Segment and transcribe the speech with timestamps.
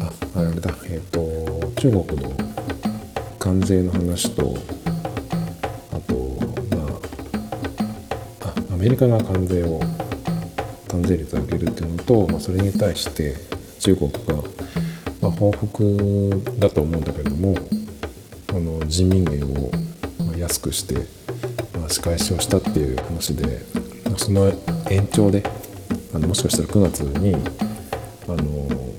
[0.00, 1.20] あ、あれだ、えっ、と、
[1.80, 2.32] 中国の
[3.38, 4.56] 関税の話と、
[5.92, 6.14] あと、
[6.76, 6.84] ま
[8.40, 9.80] あ、あアメリカが関税を、
[10.88, 13.36] 関税率上げるっていうのと、まあ、それに対して
[13.80, 14.34] 中国が、
[15.20, 17.56] まあ、報復だと思うんだけれども、
[18.50, 19.70] あの人民元を
[20.38, 21.23] 安くして、
[21.88, 23.60] 仕返しをしたっていう話で
[24.16, 24.52] その
[24.90, 25.42] 延長で
[26.14, 27.34] あのもしかしたら9月に
[28.26, 28.94] あの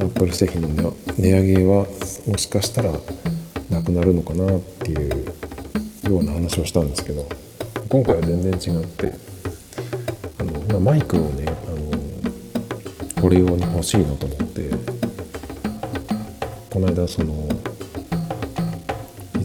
[0.00, 1.86] アップル製品の値上げは
[2.26, 2.92] もしかしたら
[3.70, 5.24] なくなるのかなっていう
[6.10, 7.28] ような話をしたんですけど
[7.88, 9.14] 今回は全然違って
[10.38, 11.50] あの、まあ、マイクをねあ
[13.18, 14.70] のこれ用に欲しいなと思って
[16.70, 17.51] この間その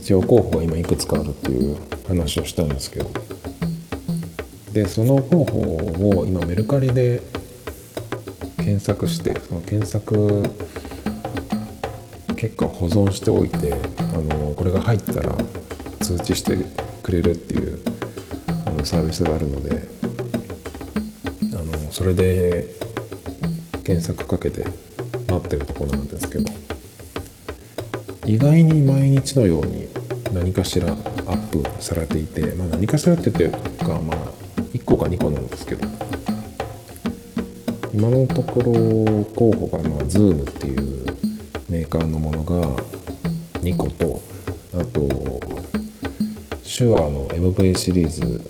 [0.08, 1.75] 一応候補が今いくつかあるっていう
[2.08, 3.09] 話をしたんですけど。
[4.72, 7.22] でその候補を今メルカリで
[8.55, 10.44] 検索してその検索
[12.38, 15.35] 結果を保存しておいてあのこれが入ったら
[16.00, 16.58] 通知して
[17.03, 17.81] くれるっていう
[18.66, 19.89] あのサービスがあるので
[21.53, 22.66] あのそれで
[23.83, 24.63] 検索かけて
[25.30, 26.67] 待ってるところなんですけど。
[28.28, 29.88] 意外に毎日のように
[30.33, 34.17] 何かしらアップされていて、まあ、何かしらって言っていうかまあ
[34.73, 35.88] 1個か2個なんですけど
[37.94, 41.06] 今のところ候補がまあ Zoom っていう
[41.69, 42.67] メーカーのものが
[43.61, 44.22] 2個と
[44.73, 45.02] あと
[46.64, 48.50] 手話の MV シリーズ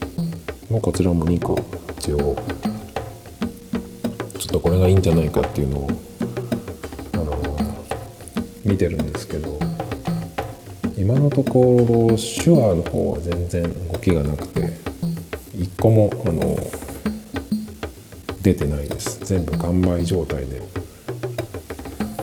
[0.69, 1.57] もこちらも2個
[1.99, 2.35] 一応
[4.37, 5.89] ちょっとこれがいいんじゃないかっていうのを
[7.13, 7.57] あの
[8.65, 9.56] 見てるんですけど
[11.07, 14.73] 今のところ手話の方は全然動きがなくて
[15.57, 16.57] 一個もあの
[18.41, 19.17] 出てないです。
[19.23, 20.61] 全部完売状態で。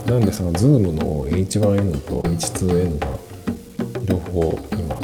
[0.05, 3.07] なんでその Zoom の H1N と H2N が
[4.05, 4.97] 両方今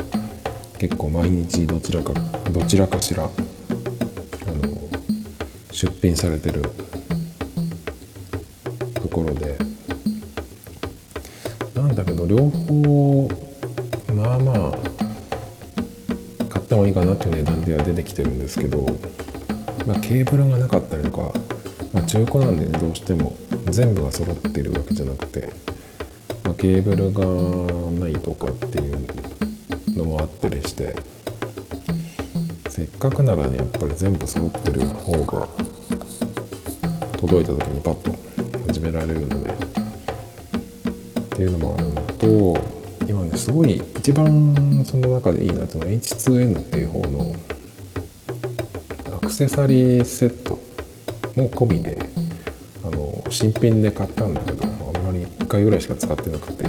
[0.76, 2.12] 結構毎日どちらか
[2.52, 4.76] どちらかしらあの
[5.72, 6.60] 出品されてる
[8.92, 9.56] ところで。
[11.74, 13.49] なんだけど両方
[14.12, 14.72] まあまあ
[16.48, 18.86] 買った方がいいかなっていう値段では出てきてるんですけど、
[19.86, 21.32] まあ、ケーブルがなかったりとか、
[21.92, 25.48] まあ、中古なんでねどうしても全部が揃ってるわけじゃなくて、
[26.44, 27.24] まあ、ケーブルが
[28.00, 29.06] ないとかっていう
[29.96, 30.94] のもあったりして
[32.68, 35.48] せっかくならねやっぱり全部揃ってる方が
[37.18, 38.14] 届いた時にパッと
[38.68, 39.54] 始められるのでっ
[41.30, 42.79] ていうのもあるのと
[43.36, 47.34] すごい一番その中でいいなってのは H2N っていう方の
[49.16, 50.58] アクセサリーセット
[51.36, 51.98] も込みで
[52.84, 56.64] あの新品で買ったんだけどあんまり1回ぐらいしか使ってなくて、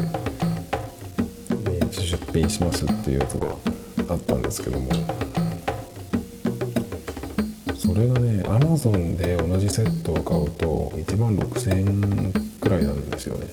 [2.11, 3.55] 出品しますっていうやつが
[4.09, 4.89] あったんですけども。
[7.77, 13.47] それがね Amazon で同じセットを買うと1万6000円くらいなんですよね。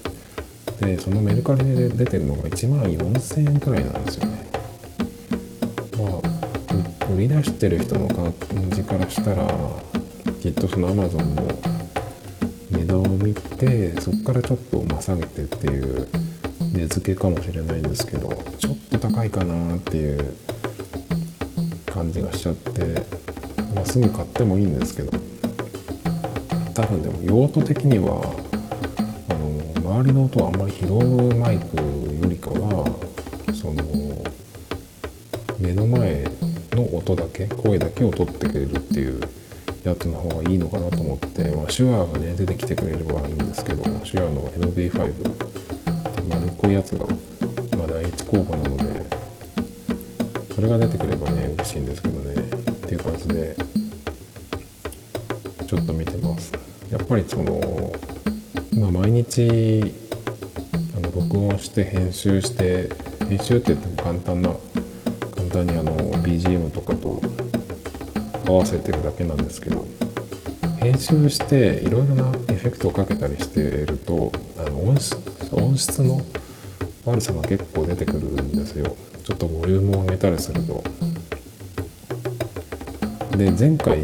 [0.81, 4.50] でそのメルカリで出てるのが1万4000円くらいなんですよね。
[5.99, 6.05] ま
[7.09, 8.33] あ売り出してる人の感
[8.71, 9.47] じからしたら
[10.41, 11.49] きっとその Amazon の
[12.71, 16.09] 値段を見てそこからちょっとまあ下げてっていう
[16.72, 18.28] 値付けかもしれないんですけど
[18.59, 20.34] ちょっと高いかなっていう
[21.87, 23.03] 感じがしちゃって、
[23.75, 25.10] まあ、すぐ買ってもいいんですけど
[26.75, 28.21] 多分でも用途的には
[29.28, 29.57] あの
[29.88, 32.84] 周りの音をあんまり拾うマイクよりかは
[33.54, 33.83] その
[35.59, 36.24] 目の前
[36.72, 39.18] の音だけ声だけを取ってくれるっていう
[39.84, 47.07] やつの方がいいのかなと思って、まあ、手話がね出てきてくれればいいんですけど手話の MV5 って丸っこいやつが、
[47.78, 49.07] ま、第一候補なので
[50.54, 52.34] それが出てくればね嬉しいんですけどね。
[52.34, 53.57] っていう感じで
[55.66, 56.53] ちょっと見てます。
[56.91, 57.91] やっぱりその
[58.78, 59.95] まあ毎日
[60.97, 62.89] あの録音して編集して
[63.28, 64.51] 編集って言っても簡単な
[65.34, 67.21] 簡単にあの BGM とかと
[68.47, 69.84] 合わせてるだけなんですけど
[70.80, 75.16] 編集していろいろなエフェクトをかけたりしてるとあの音質
[75.53, 76.21] 音質の
[77.04, 78.95] 悪さが結構出てくるんですよ。
[79.24, 80.83] ちょっとボリュームを上げたりすると。
[83.36, 83.98] で前回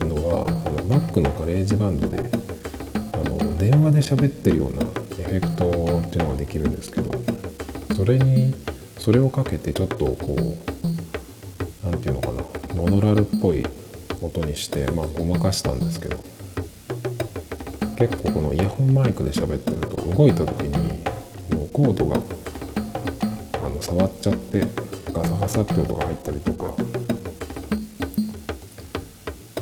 [0.00, 2.22] のはあの Mac の GarageBand で
[3.56, 7.10] の電話で喋ってるようなエフェクトっていうのができるんですけど
[7.94, 8.54] それに
[8.98, 10.56] それをかけてちょっとこう
[11.84, 12.42] 何て言うのかな
[12.74, 13.64] モノラルっぽい
[14.20, 16.16] 音にしてまあごまかしたんですけど
[17.98, 21.02] 結構このイヤホンマイクで喋ってると動いた時に
[21.56, 24.62] もうコードがあの触っちゃって
[25.12, 26.74] ガサガサって音が入ったりとか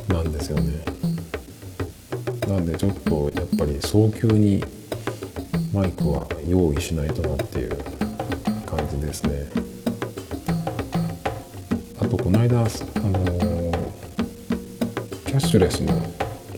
[0.08, 0.94] なんですよね。
[2.49, 4.62] なんでちょっとやっぱり早急に
[5.73, 7.70] マイクは用意しないとなっていう
[8.67, 9.46] 感じですね。
[12.00, 12.69] あとこの間あの
[15.26, 15.94] キャッシュレスの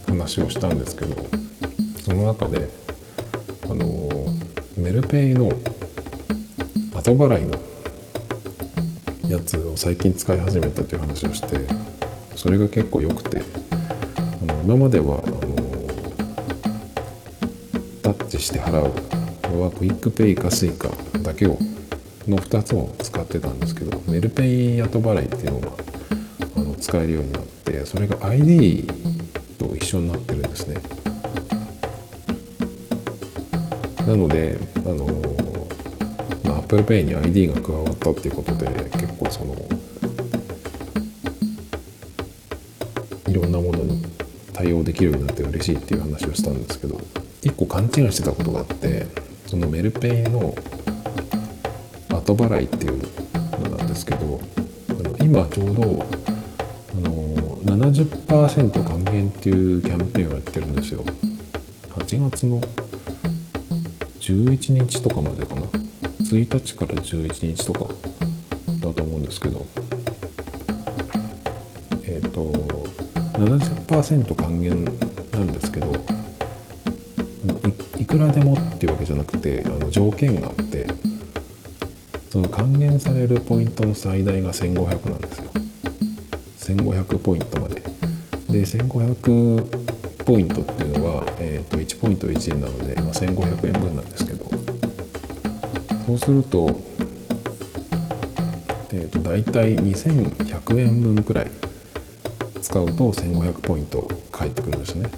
[0.06, 1.14] 話をしたんですけど
[2.04, 2.68] その中で
[3.64, 4.08] あの
[4.76, 5.50] メルペイの
[6.94, 7.58] 後払いの
[9.28, 11.60] やつを最近使い始めたという話をして
[12.34, 13.42] それが結構良くて
[14.42, 15.22] あの今までは
[18.36, 19.26] タッチして払う。
[19.56, 21.58] のは QUICPay か Suica だけを
[22.28, 24.42] の2つを使ってたんですけどメルペ
[24.76, 25.72] イ後払いっていうのが
[26.56, 28.88] あの使えるようになってそれが iD
[29.58, 30.76] と一緒になってるんですね。
[34.06, 35.06] なのであの、
[36.44, 39.56] まあ、Apple Pay に ID が加わったっていうことで結構その
[43.28, 44.04] いろんなものに
[44.52, 47.15] 対応できるようになって嬉しいっていう話をしたんですけど。
[47.46, 49.06] 一個勘違いしてたことがあって
[49.46, 50.52] そのメルペイの
[52.10, 53.00] 後払いっていう
[53.62, 54.40] のなんですけど
[55.20, 57.12] 今ちょうどあの
[57.64, 61.04] 70%還元っていうキャンペーンをやってるんですよ。
[61.90, 62.60] 8月の
[64.18, 67.94] 11日とかまでかな？1日から11日とか
[68.80, 69.64] だと思うんですけど
[72.02, 72.52] えっ、ー、と
[73.38, 74.84] 70%還元
[75.30, 76.15] なんですけど
[78.16, 80.86] くらでもっていうわけじゃなくてあの条件があって
[82.30, 85.50] その還元されるポイントの最大が1500なんですよ。
[86.76, 87.74] 1500ポイントまで。
[88.48, 94.46] で1500ポイントっていうのは、えー、と1ポイント1円なので、まあ、1500円分なんですけど。
[96.06, 96.80] そうすると,、
[98.92, 101.50] えー、と大体2100円分くらい
[102.62, 105.10] 使うと1500ポイント返ってくるんですね。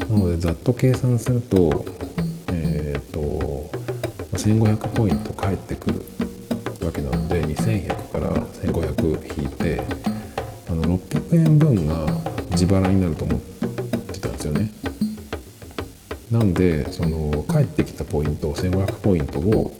[0.00, 1.99] なのでざっと計算するとえっ、ー、と
[4.40, 6.02] 1500ポイント返ってくる
[6.80, 9.82] わけなので2100から1500引いて
[10.66, 12.06] あの600円分が
[12.52, 14.72] 自腹になると思ってたんですよね。
[16.30, 19.74] なんでその返ってきたポイント1500ポイントを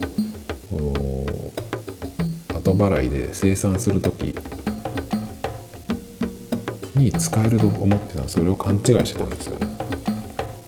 [2.54, 4.34] 後払いで生産する時
[6.96, 9.56] に使えると思ってたんですそれを勘違いしてたんですよ。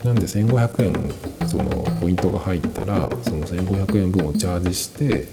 [0.03, 1.69] なんで1500円その
[2.01, 5.29] ポイントが入ったらその1500円分をチャージして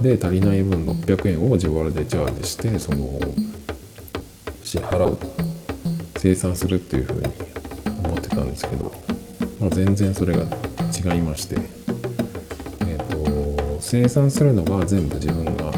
[0.00, 3.18] で足りない分600円を自腹でチャージしてその
[4.62, 5.18] 支払う
[6.16, 7.26] 生産するっていうふうに
[8.04, 8.92] 思ってたんですけど、
[9.58, 11.56] まあ、全然それが違いまして、
[12.82, 15.72] えーと、生産するのは全部自分が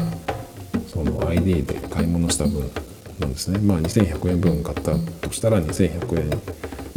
[0.89, 2.69] その ID で買い物した分
[3.19, 3.57] なんですね。
[3.57, 4.93] まあ2100円分買った
[5.27, 6.41] としたら2100円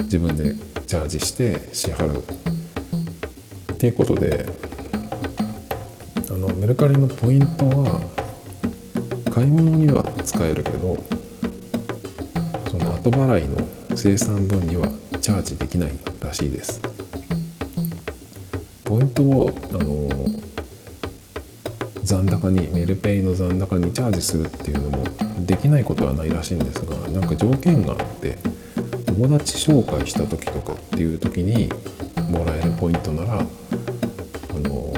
[0.03, 0.55] 自分で
[0.87, 2.44] チャージして支払う。
[3.85, 4.47] っていうことで
[6.31, 8.01] あのメルカリのポイントは
[9.31, 10.97] 買い物には使えるけど
[12.71, 13.59] その後払いの
[13.95, 14.89] 生産分には
[15.21, 16.81] チャージできないらしいです。
[18.85, 20.09] ポイントをあの
[22.03, 25.05] 残高にメルペイの残高にチャージするっていうのも
[25.41, 28.39] できないことはないらしいんですがなんか条件があって
[29.07, 31.69] 友達紹介した時とかっていう時に
[32.31, 33.43] もらえるポイントならあ
[34.55, 34.95] の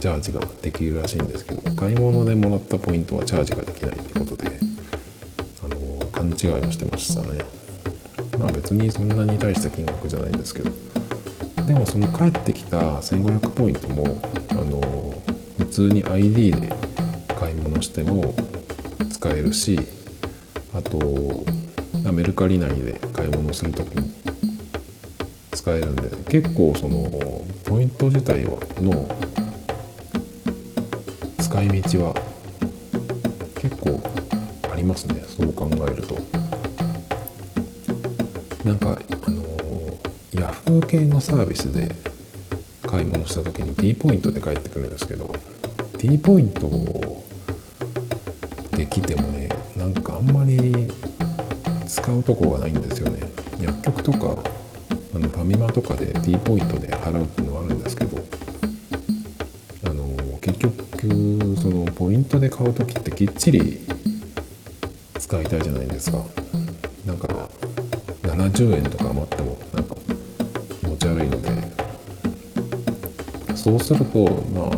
[0.00, 4.58] チャージができるらしいんですけど買い物でもらったポイントはチャージができないってことで
[5.64, 7.58] あの勘違いをしてましたね。
[8.38, 10.70] まあ別にそんなに大した金額じゃないんですけど
[11.66, 14.20] でもその返ってきた1500ポイントも
[14.50, 14.80] あの
[15.58, 16.72] 普通に ID で
[17.38, 18.34] 買い物しても
[19.10, 19.78] 使えるし
[20.72, 21.44] あと
[22.12, 24.06] メルカリ内で買い物する時も
[25.58, 27.10] 使えるんで結構その
[27.64, 29.08] ポイント自体はの
[31.42, 32.14] 使い道は
[33.56, 34.00] 結構
[34.72, 36.16] ありますねそう考えると。
[38.64, 39.42] なんかあの
[40.32, 41.92] ヤフー系のサービスで
[42.86, 45.34] 買い物した時に T ポイントで返ってくるんですけど
[45.98, 46.68] T ポイント
[48.76, 50.88] できてもねなんかあんまり
[51.88, 53.28] 使うとこがないんですよね。
[53.60, 54.57] 薬局とか
[55.14, 58.18] あのファミマとかで T ポイントで払うっていうのはあるんですけど
[59.84, 60.76] あの結局
[61.56, 63.78] そのポイントで買う時ってきっちり
[65.18, 66.18] 使いたいじゃないですか。
[67.06, 67.28] なんか
[68.22, 69.94] 70円とか余ってもなんか
[70.82, 71.48] 持ち悪いので。
[73.58, 74.24] そうすると
[74.54, 74.70] まあ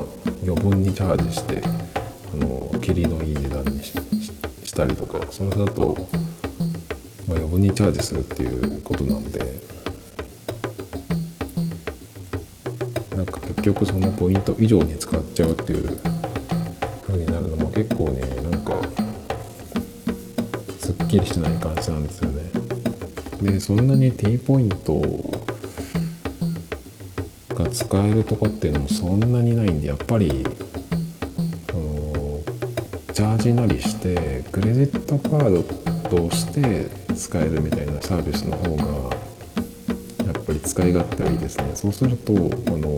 [0.42, 6.08] 余分にチャージしてあの切りのいい値段にしたりとかそれだと、
[7.28, 9.69] まあ、余分にチャージするっていうことなんで。
[13.20, 15.98] なんか結局そのポイント以上に使っちゃうっていう
[17.06, 18.72] 風になるのも結構ねなんか
[20.78, 22.50] すっきりしてない感じなんですよね。
[23.42, 25.02] でそんなに T ポイント
[27.54, 30.42] が使えるとこっていうのもそんなにないんでやっぱり
[31.68, 32.40] あの
[33.12, 35.62] チャージなりしてクレジットカード
[36.08, 38.74] として使えるみたいなサービスの方
[39.10, 39.29] が
[40.50, 41.70] ぱり使い勝手はいいですね。
[41.74, 42.36] そうするとあ
[42.76, 42.96] の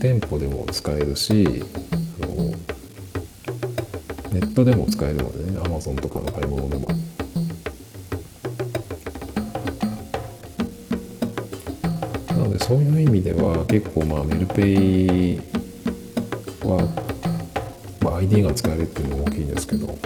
[0.00, 1.64] 店舗でも使えるし
[2.22, 2.34] あの
[4.32, 5.58] ネットでも使えるのでね。
[5.60, 6.88] Amazon とかの買い物でも。
[12.28, 15.40] なのでそういう意味では結構まあメルペイ
[16.62, 16.88] は、
[18.00, 19.96] まあ、ID が使えるっていうのも大きいんですけど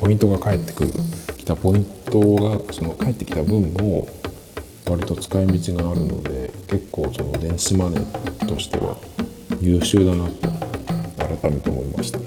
[0.00, 0.90] ポイントが返ってくる。
[1.36, 4.08] きたポイントがその返ってきた分も
[4.86, 8.96] 割と使い道があるので結構その電子マネーとしては
[9.60, 10.48] 優秀だなと
[11.40, 12.18] 改めて思いました。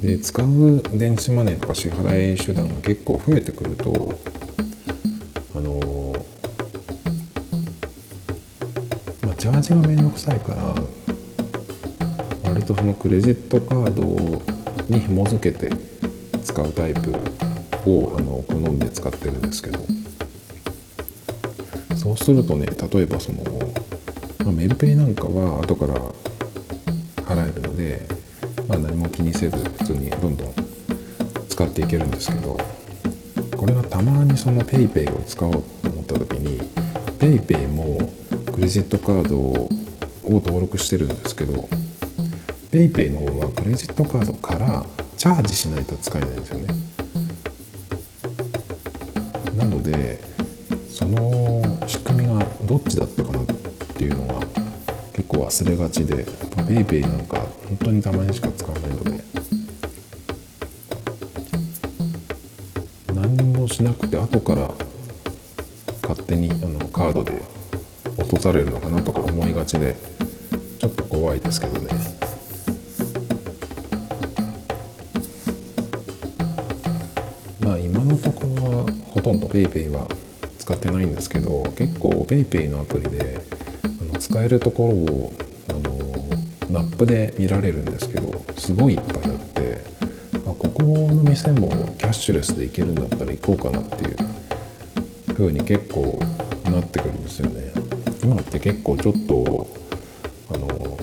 [0.00, 4.18] で使う電子マネーとか支払い手段が結構増えてくると
[5.54, 6.16] あの
[9.22, 10.74] まあチャージが面倒くさいから
[12.50, 14.02] 割とそのクレジットカード
[14.88, 15.70] に紐付けて
[16.40, 17.12] 使うタイプ
[17.86, 19.78] をあの好んで使ってるんですけど。
[22.00, 23.44] そうするとね例えばその、
[24.42, 25.94] まあ、メルペイなんかは後から
[27.26, 28.00] 払えるので、
[28.66, 30.54] まあ、何も気にせず普通にどんどん
[31.50, 32.56] 使っていけるんですけど
[33.54, 36.58] これがたまにその PayPay を使おうと思った時に
[37.18, 37.98] PayPay も
[38.50, 39.68] クレジットカードを
[40.24, 41.68] 登録してるんですけど
[42.72, 44.86] PayPay の方はクレジットカードから
[45.20, 46.74] チャージしないと使えないんですよね。
[49.54, 50.18] なので
[50.88, 53.44] その仕組みがどっちだったかなっ
[53.98, 54.46] ていうのが
[55.12, 57.36] 結構忘れがちで PayPay なんか
[57.68, 59.22] 本当にたまにしか使わないので
[63.12, 64.70] 何もしなくて後から
[66.00, 67.42] 勝手にあのカードで
[68.16, 69.96] 落とされるのかなとか思いがちで
[70.78, 72.19] ちょっと怖いですけどね。
[78.22, 80.08] まあ今のところはほとんど PayPay は
[80.58, 83.38] 使ってないんですけど結構 PayPay のアプリで
[84.00, 85.32] あの使えるところを
[85.68, 85.80] あの
[86.70, 89.80] マップで見られるんですけどすごいいっぱいあって
[90.34, 94.16] あここの店もキャッシュレスで行けるんだったら行こうかなっていう
[95.34, 96.18] 風に結構
[96.64, 97.72] なってくるんですよね。
[98.22, 99.66] 今って結構ちょっと
[100.52, 100.98] あの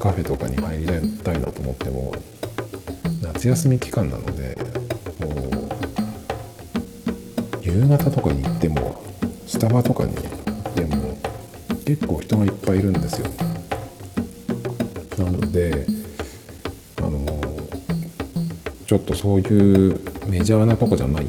[0.00, 0.86] カフェとかに入り
[1.22, 2.12] たいなと思っても
[3.22, 4.41] 夏休み期間なので
[7.98, 9.02] 方とかに行っても
[9.46, 10.24] スタバとかに行っ
[10.74, 11.18] ても
[11.84, 13.26] 結構人がいっぱいいるんですよ。
[15.18, 15.86] なので
[16.98, 17.40] あの
[18.86, 21.26] ちょっとそういうメジャーなとこじゃない。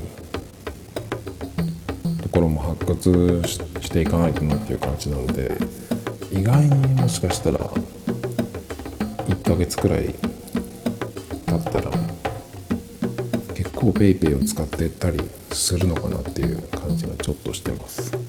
[2.21, 5.55] ところも発掘していかないとなっていう感じなので
[6.31, 10.15] 意外にもしかしたら1ヶ月くらい
[11.45, 11.82] 経ったら
[13.83, 15.19] 構 PayPay を使ってたり
[15.51, 18.22] するのかなっていう感じがちょっとしてます。